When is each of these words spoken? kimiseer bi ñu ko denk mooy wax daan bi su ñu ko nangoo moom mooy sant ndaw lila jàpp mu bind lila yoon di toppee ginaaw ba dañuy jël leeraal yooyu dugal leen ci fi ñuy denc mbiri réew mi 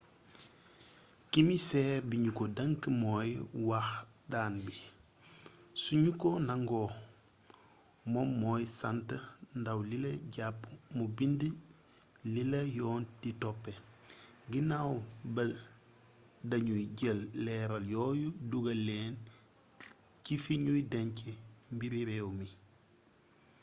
kimiseer 1.31 2.01
bi 2.09 2.15
ñu 2.23 2.31
ko 2.37 2.43
denk 2.57 2.81
mooy 3.01 3.31
wax 3.69 3.87
daan 4.31 4.53
bi 4.65 4.73
su 5.81 5.91
ñu 6.03 6.11
ko 6.21 6.29
nangoo 6.47 6.89
moom 8.11 8.29
mooy 8.41 8.63
sant 8.79 9.07
ndaw 9.61 9.79
lila 9.89 10.11
jàpp 10.33 10.59
mu 10.97 11.03
bind 11.17 11.39
lila 12.33 12.59
yoon 12.77 13.01
di 13.21 13.29
toppee 13.41 13.81
ginaaw 14.51 14.91
ba 15.33 15.43
dañuy 16.49 16.83
jël 16.97 17.19
leeraal 17.45 17.85
yooyu 17.93 18.27
dugal 18.49 18.79
leen 18.89 19.13
ci 20.23 20.33
fi 20.43 20.53
ñuy 20.65 20.81
denc 20.93 21.15
mbiri 21.75 21.99
réew 22.09 22.27
mi 22.39 22.47